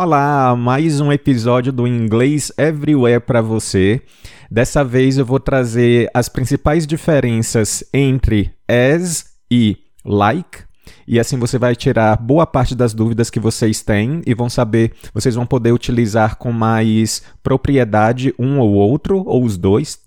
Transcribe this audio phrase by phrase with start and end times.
[0.00, 4.00] Olá, mais um episódio do Inglês Everywhere para você.
[4.48, 10.60] Dessa vez eu vou trazer as principais diferenças entre as e like.
[11.04, 14.92] E assim você vai tirar boa parte das dúvidas que vocês têm e vão saber,
[15.12, 19.98] vocês vão poder utilizar com mais propriedade um ou outro, ou os dois,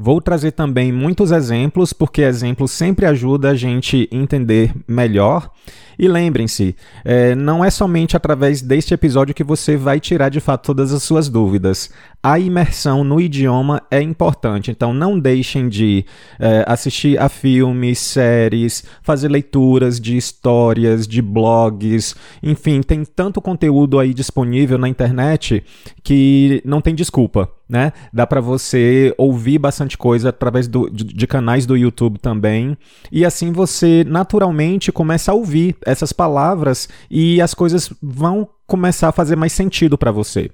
[0.00, 5.50] Vou trazer também muitos exemplos, porque exemplos sempre ajuda a gente entender melhor.
[5.98, 10.66] E lembrem-se, é, não é somente através deste episódio que você vai tirar de fato
[10.66, 11.90] todas as suas dúvidas.
[12.22, 16.04] A imersão no idioma é importante, então não deixem de
[16.38, 23.98] é, assistir a filmes, séries, fazer leituras de histórias, de blogs, enfim, tem tanto conteúdo
[23.98, 25.64] aí disponível na internet
[26.04, 27.92] que não tem desculpa né?
[28.12, 32.78] Dá para você ouvir bastante coisa através do, de, de, canais do YouTube também.
[33.12, 39.12] E assim você naturalmente começa a ouvir essas palavras e as coisas vão começar a
[39.12, 40.50] fazer mais sentido para você.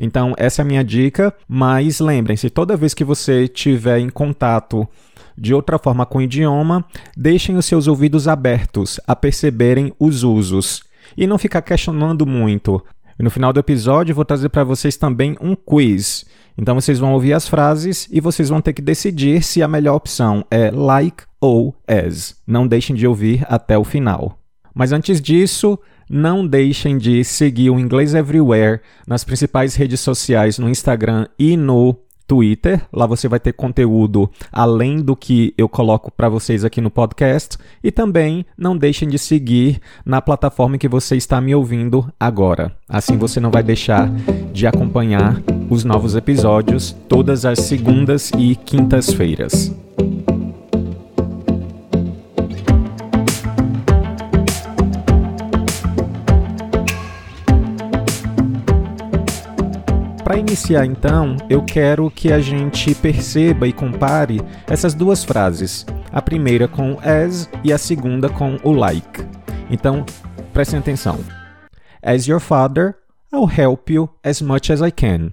[0.00, 4.86] Então, essa é a minha dica, mas lembrem-se, toda vez que você tiver em contato
[5.36, 6.84] de outra forma com o idioma,
[7.16, 10.82] deixem os seus ouvidos abertos a perceberem os usos
[11.16, 12.82] e não ficar questionando muito.
[13.18, 16.24] No final do episódio, vou trazer para vocês também um quiz
[16.58, 19.94] então vocês vão ouvir as frases e vocês vão ter que decidir se a melhor
[19.94, 22.34] opção é like ou as.
[22.44, 24.37] Não deixem de ouvir até o final.
[24.78, 25.76] Mas antes disso,
[26.08, 31.96] não deixem de seguir o Inglês Everywhere nas principais redes sociais, no Instagram e no
[32.28, 32.82] Twitter.
[32.92, 37.58] Lá você vai ter conteúdo além do que eu coloco para vocês aqui no podcast.
[37.82, 42.70] E também não deixem de seguir na plataforma que você está me ouvindo agora.
[42.88, 44.08] Assim você não vai deixar
[44.52, 49.74] de acompanhar os novos episódios todas as segundas e quintas-feiras.
[60.38, 65.84] Para iniciar então, eu quero que a gente perceba e compare essas duas frases.
[66.12, 69.20] A primeira com as e a segunda com o like.
[69.68, 70.06] Então,
[70.52, 71.18] prestem atenção.
[72.00, 72.94] As your father,
[73.32, 75.32] I'll help you as much as I can.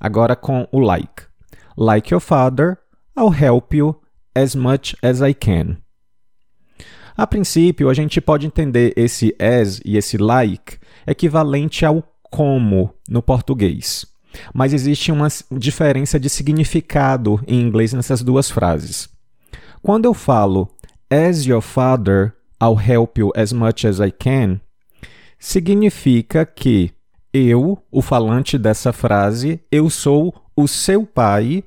[0.00, 1.24] Agora com o like.
[1.76, 2.78] Like your father,
[3.14, 4.00] I'll help you
[4.34, 5.76] as much as I can.
[7.14, 12.02] A princípio, a gente pode entender esse as e esse like equivalente ao
[12.34, 14.04] como no português.
[14.52, 19.08] Mas existe uma diferença de significado em inglês nessas duas frases.
[19.80, 20.68] Quando eu falo
[21.08, 24.60] as your father, I'll help you as much as I can,
[25.38, 26.90] significa que
[27.32, 31.62] eu, o falante dessa frase, eu sou o seu pai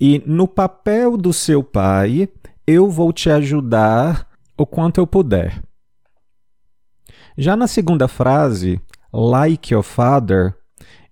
[0.00, 2.30] e no papel do seu pai,
[2.66, 4.26] eu vou te ajudar
[4.56, 5.62] o quanto eu puder.
[7.36, 8.80] Já na segunda frase,
[9.12, 10.54] like your father,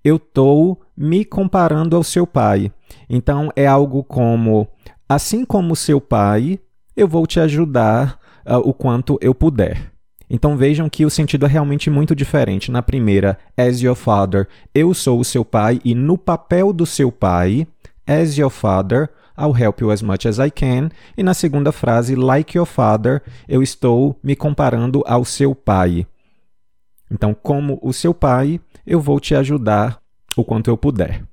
[0.05, 2.71] eu estou me comparando ao seu pai.
[3.09, 4.69] Então é algo como:
[5.09, 6.61] assim como seu pai,
[6.97, 9.93] eu vou te ajudar uh, o quanto eu puder.
[10.29, 12.71] Então vejam que o sentido é realmente muito diferente.
[12.71, 17.13] Na primeira, as your father, eu sou o seu pai, e no papel do seu
[17.13, 17.67] pai,
[18.07, 19.09] as your father,
[19.39, 20.91] I'll help you as much as I can.
[21.17, 26.07] E na segunda frase, like your father, eu estou me comparando ao seu pai.
[27.11, 30.01] Então, como o seu pai, eu vou te ajudar
[30.37, 31.25] o quanto eu puder.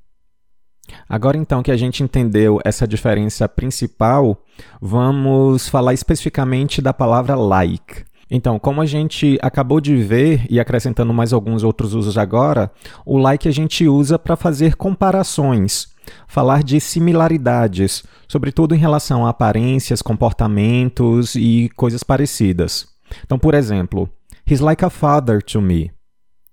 [1.07, 4.37] Agora, então, que a gente entendeu essa diferença principal,
[4.81, 8.03] vamos falar especificamente da palavra like.
[8.29, 12.71] Então, como a gente acabou de ver e acrescentando mais alguns outros usos agora,
[13.05, 15.89] o like a gente usa para fazer comparações,
[16.27, 22.87] falar de similaridades, sobretudo em relação a aparências, comportamentos e coisas parecidas.
[23.23, 24.09] Então, por exemplo,
[24.45, 25.91] He's like a father to me.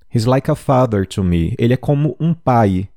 [0.08, 1.54] He's like a father to me.
[1.58, 2.88] Ele é como um pai.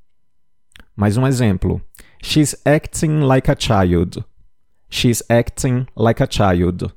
[0.96, 1.82] Mais um exemplo.
[2.22, 4.24] She's acting like a child.
[4.90, 6.94] She's acting like a child.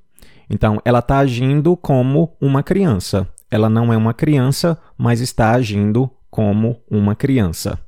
[0.48, 3.28] Então, ela está agindo como uma criança.
[3.50, 7.78] Ela não é uma criança, mas está agindo como uma criança.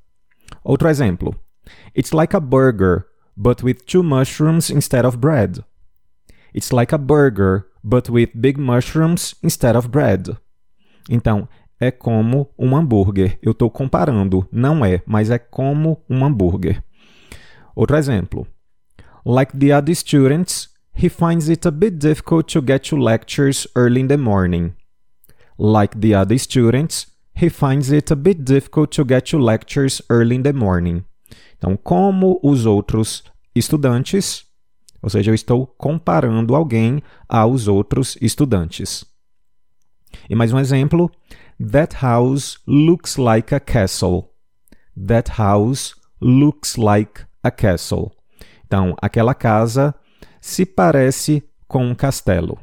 [0.64, 1.36] Outro exemplo.
[1.96, 3.04] It's like a burger,
[3.36, 5.62] but with two mushrooms instead of bread.
[6.54, 10.36] It's like a burger, but with big mushrooms instead of bread.
[11.08, 11.48] Então,
[11.80, 13.38] é como um hambúrguer.
[13.40, 16.84] Eu estou comparando, não é, mas é como um hambúrguer.
[17.74, 18.46] Outro exemplo.
[19.24, 24.02] Like the other students, he finds it a bit difficult to get to lectures early
[24.02, 24.74] in the morning.
[25.58, 30.36] Like the other students, he finds it a bit difficult to get to lectures early
[30.36, 31.04] in the morning.
[31.56, 33.24] Então, como os outros
[33.54, 34.47] estudantes,
[35.02, 39.04] ou seja, eu estou comparando alguém aos outros estudantes.
[40.28, 41.10] E mais um exemplo.
[41.60, 44.30] That house looks like a castle.
[45.06, 48.12] That house looks like a castle.
[48.66, 49.94] Então, aquela casa
[50.40, 52.58] se parece com um castelo.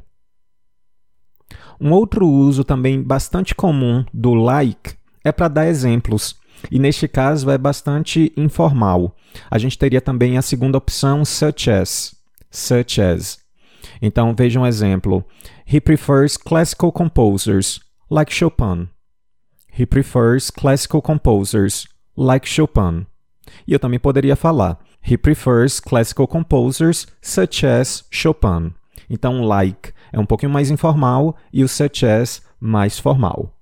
[1.79, 6.35] Um outro uso também bastante comum do like é para dar exemplos.
[6.71, 9.15] E neste caso é bastante informal.
[9.51, 12.14] A gente teria também a segunda opção, such as.
[12.55, 13.37] Such as.
[14.01, 15.25] Então veja um exemplo.
[15.67, 18.87] He prefers classical composers, like Chopin.
[19.77, 21.85] He prefers classical composers,
[22.15, 23.05] like Chopin.
[23.67, 24.79] E eu também poderia falar.
[25.05, 28.73] He prefers classical composers, such as Chopin.
[29.09, 33.53] Então, like é um pouquinho mais informal e o such as mais formal.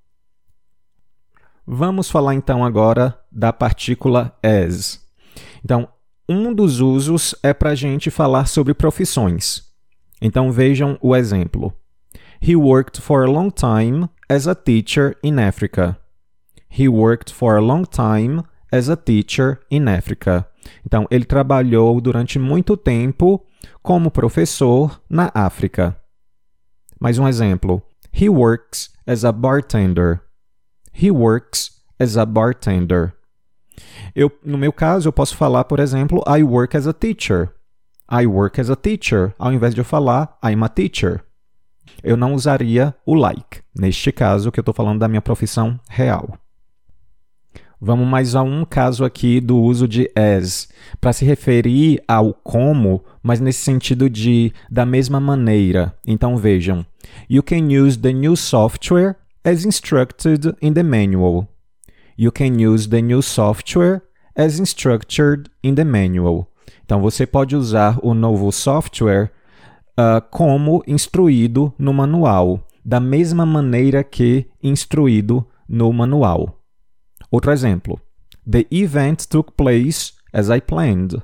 [1.66, 5.04] Vamos falar então agora da partícula as.
[5.64, 5.88] Então,
[6.28, 9.62] um dos usos é para a gente falar sobre profissões.
[10.20, 11.72] Então vejam o exemplo.
[12.40, 15.98] He worked for a long time as a teacher in Africa.
[16.68, 18.42] He worked for a long time
[18.72, 20.46] as a teacher in Africa.
[20.84, 23.44] Então, ele trabalhou durante muito tempo
[23.82, 25.96] como professor na África.
[26.98, 27.82] Mais um exemplo.
[28.12, 30.20] He works as a bartender.
[30.92, 33.14] He works as a bartender.
[34.14, 37.50] Eu, no meu caso, eu posso falar, por exemplo, I work as a teacher.
[38.10, 41.22] I work as a teacher, ao invés de eu falar I'm a teacher.
[42.02, 46.38] Eu não usaria o like, neste caso que eu estou falando da minha profissão real.
[47.80, 50.68] Vamos mais a um caso aqui do uso de as,
[51.00, 55.94] para se referir ao como, mas nesse sentido de da mesma maneira.
[56.06, 56.86] Então vejam:
[57.28, 61.46] You can use the new software as instructed in the manual.
[62.16, 64.02] You can use the new software
[64.36, 66.46] as instructed in the manual.
[66.84, 69.30] Então você pode usar o novo software
[69.98, 76.60] uh, como instruído no manual, da mesma maneira que instruído no manual.
[77.30, 78.00] Outro exemplo.
[78.48, 81.20] The event took place as I planned.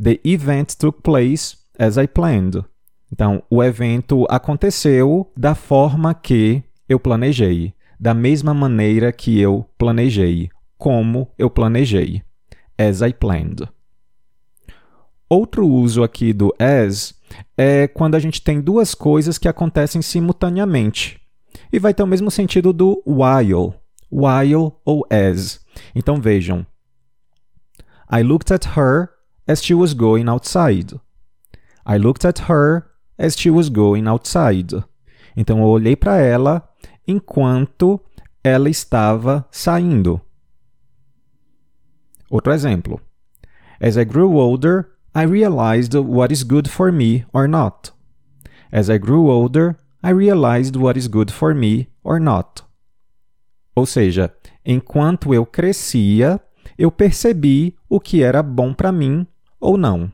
[0.00, 2.64] The event took place as I planned.
[3.10, 10.50] Então, o evento aconteceu da forma que eu planejei, da mesma maneira que eu planejei,
[10.76, 12.20] como eu planejei.
[12.76, 13.68] As I planned.
[15.28, 17.14] Outro uso aqui do as
[17.56, 21.20] é quando a gente tem duas coisas que acontecem simultaneamente.
[21.72, 23.72] E vai ter o mesmo sentido do while
[24.10, 25.60] while ou as.
[25.94, 26.66] Então vejam.
[28.10, 29.10] I looked at her
[29.46, 30.92] as she was going outside.
[31.86, 32.84] I looked at her
[33.16, 34.84] as she was going outside.
[35.36, 36.68] Então eu olhei para ela
[37.06, 38.00] enquanto
[38.42, 40.20] ela estava saindo.
[42.30, 43.00] Outro exemplo.
[43.80, 47.92] As I grew older, I realized what is good for me or not.
[48.70, 52.62] As I grew older, I realized what is good for me or not.
[53.76, 54.34] Ou seja,
[54.64, 56.40] enquanto eu crescia,
[56.78, 59.26] eu percebi o que era bom para mim
[59.60, 60.10] ou não.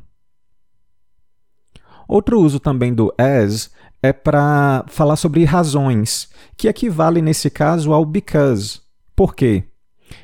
[2.09, 3.71] Outro uso também do as
[4.02, 8.81] é para falar sobre razões, que equivale nesse caso ao because.
[9.14, 9.64] Por quê?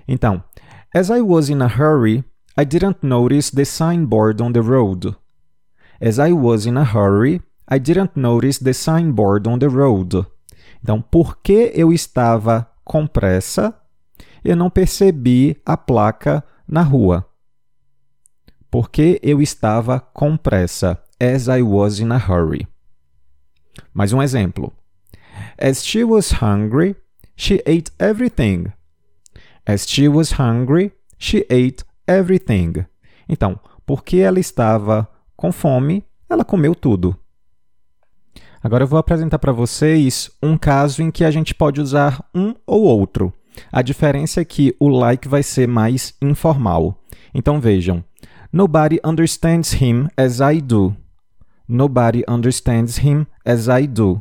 [0.07, 0.43] Então,
[0.95, 2.25] as I was in a hurry,
[2.57, 5.17] I didn't notice the signboard on the road.
[6.01, 10.25] As I was in a hurry, I didn't notice the signboard on the road.
[10.83, 13.75] Então, porque eu estava com pressa,
[14.45, 17.27] eu não percebi a placa na rua.
[18.71, 22.69] Porque eu estava com pressa, as I was in a hurry.
[23.93, 24.73] Mais um exemplo.
[25.59, 26.97] As she was hungry,
[27.37, 28.73] she ate everything.
[29.67, 32.85] As she was hungry, she ate everything.
[33.29, 37.17] Então, porque ela estava com fome, ela comeu tudo.
[38.63, 42.55] Agora eu vou apresentar para vocês um caso em que a gente pode usar um
[42.67, 43.33] ou outro.
[43.71, 46.99] A diferença é que o like vai ser mais informal.
[47.35, 48.03] Então vejam:
[48.53, 50.97] Nobody understands him as I do.
[51.69, 54.21] Nobody understands him as I do.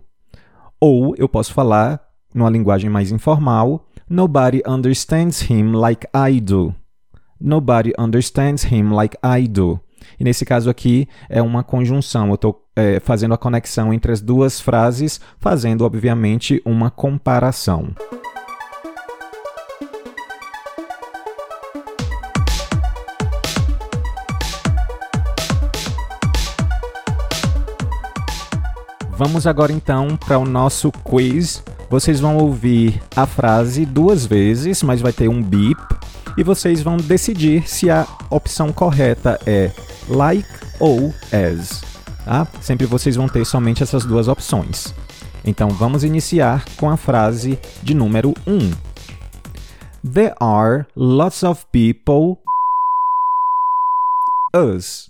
[0.79, 2.01] Ou eu posso falar,
[2.33, 6.75] numa linguagem mais informal, Nobody understands him like I do.
[7.39, 9.79] Nobody understands him like I do.
[10.19, 12.27] E nesse caso aqui é uma conjunção.
[12.27, 17.93] Eu estou é, fazendo a conexão entre as duas frases, fazendo, obviamente, uma comparação.
[29.25, 31.63] Vamos agora então para o nosso quiz.
[31.89, 35.79] Vocês vão ouvir a frase duas vezes, mas vai ter um beep
[36.37, 39.71] e vocês vão decidir se a opção correta é
[40.09, 41.81] like ou as.
[42.25, 42.45] Tá?
[42.59, 44.93] Sempre vocês vão ter somente essas duas opções.
[45.45, 48.51] Então vamos iniciar com a frase de número 1.
[48.51, 48.71] Um.
[50.05, 52.39] There are lots of people
[54.53, 55.09] us.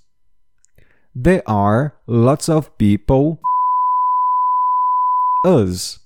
[1.15, 3.39] There are lots of people
[5.45, 5.99] us.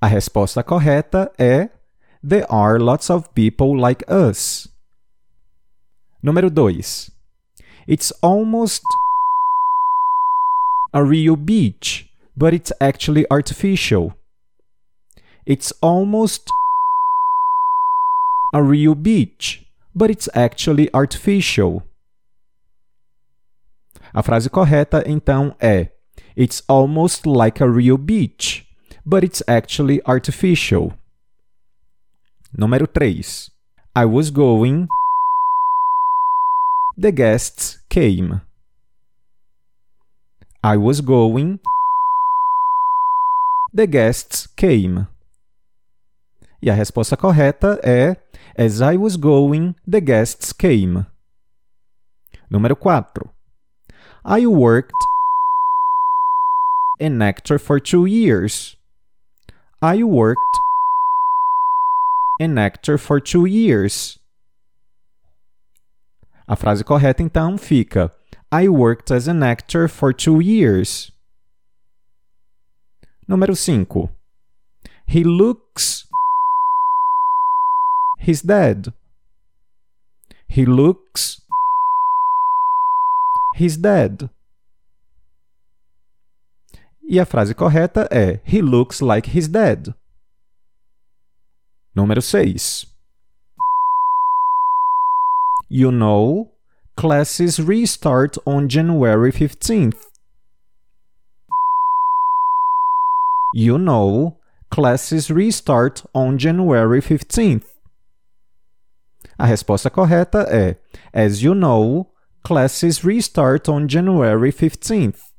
[0.00, 1.70] A resposta correta é
[2.24, 4.68] There are lots of people like us.
[6.22, 7.10] Número 2.
[7.88, 8.84] It's almost
[10.92, 14.14] a real beach, but it's actually artificial.
[15.44, 16.48] It's almost
[18.54, 21.82] a real beach, but it's actually artificial.
[24.14, 25.90] A frase correta então é
[26.36, 28.66] It's almost like a real beach,
[29.04, 30.94] but it's actually artificial.
[32.56, 33.22] Número 3.
[33.94, 34.88] I was going.
[36.96, 38.40] The guests came.
[40.62, 41.60] I was going.
[43.72, 45.06] The guests came.
[46.62, 48.16] E a resposta correta é
[48.56, 51.06] As I was going, the guests came.
[52.50, 53.28] Número 4.
[54.24, 54.92] I worked
[57.02, 58.76] an actor for two years.
[59.82, 60.38] I worked
[62.38, 64.18] an actor for two years.
[66.48, 68.10] A frase correta então fica
[68.52, 71.10] I worked as an actor for two years.
[73.28, 74.10] Número 5.
[75.06, 76.06] He looks.
[78.18, 78.92] He's dead.
[80.46, 81.40] He looks.
[83.56, 84.28] He's dead.
[87.12, 89.94] E a frase correta é He looks like he's dead.
[91.94, 92.86] Número 6.
[95.68, 96.54] You know,
[96.96, 99.98] classes restart on January 15th.
[103.54, 104.38] You know,
[104.70, 107.66] classes restart on January 15th.
[109.38, 110.76] A resposta correta é
[111.12, 112.06] As you know,
[112.42, 115.31] classes restart on January 15th.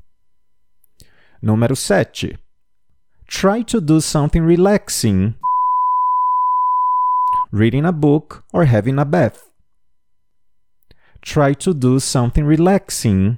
[1.44, 2.40] Número 7.
[3.28, 5.36] Try to do something relaxing
[7.54, 9.52] reading a book, or having a bath.
[11.22, 13.38] Try to do something relaxing,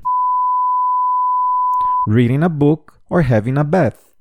[2.07, 4.13] reading a book, or having a bath.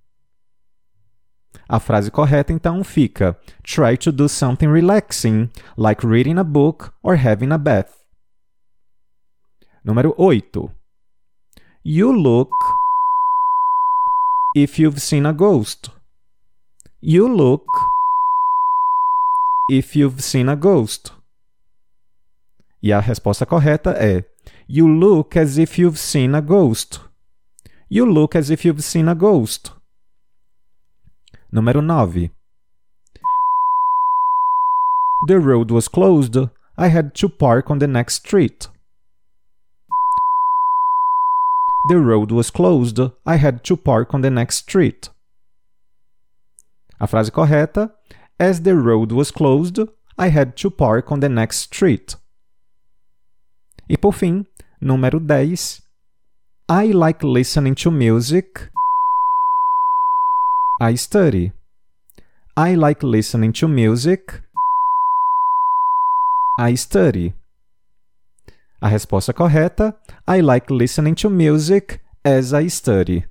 [1.68, 7.14] A frase correta então fica: Try to do something relaxing, like reading a book or
[7.14, 7.94] having a bath.
[9.86, 10.70] Número 8.
[11.84, 12.50] You look
[14.54, 15.90] if you've seen a ghost.
[17.00, 17.66] You look
[19.68, 21.12] if you've seen a ghost.
[22.80, 24.24] E a resposta correta é
[24.68, 27.00] You look as if you've seen a ghost.
[27.90, 29.72] You look as if you've seen a ghost.
[31.52, 32.30] Número 9.
[35.26, 36.36] The road was closed.
[36.76, 38.68] I had to park on the next street.
[41.86, 42.98] The road was closed.
[43.26, 45.10] I had to park on the next street.
[47.00, 47.90] A frase correta
[48.40, 49.78] As the road was closed,
[50.18, 52.16] I had to park on the next street.
[53.88, 54.46] E por fim,
[54.82, 55.82] número 10.
[56.68, 58.70] I like listening to music.
[60.80, 61.52] I study.
[62.56, 64.42] I like listening to music.
[66.58, 67.34] I study.
[68.84, 69.96] A resposta correta:
[70.28, 73.24] I like listening to music as I study.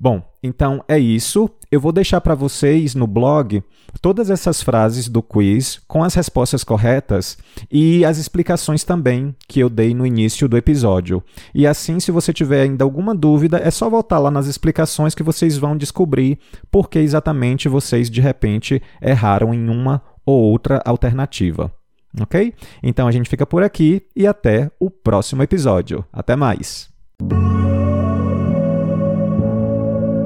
[0.00, 1.48] Bom, então é isso.
[1.70, 3.62] Eu vou deixar para vocês no blog
[4.02, 7.38] todas essas frases do quiz com as respostas corretas
[7.70, 11.22] e as explicações também que eu dei no início do episódio.
[11.54, 15.22] E assim, se você tiver ainda alguma dúvida, é só voltar lá nas explicações que
[15.22, 16.36] vocês vão descobrir
[16.68, 21.72] por que exatamente vocês de repente erraram em uma ou outra alternativa.
[22.18, 22.54] Ok?
[22.82, 26.04] Então a gente fica por aqui e até o próximo episódio.
[26.12, 26.88] Até mais!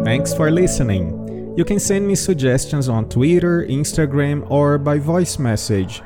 [0.05, 1.25] Thanks for listening.
[1.57, 6.03] You can send me suggestions on Twitter, Instagram, or by voice message.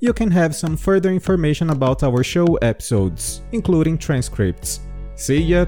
[0.00, 4.80] you can have some further information about our show episodes, including transcripts.
[5.16, 5.64] See ya!